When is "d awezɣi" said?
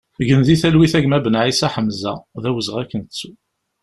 2.41-2.79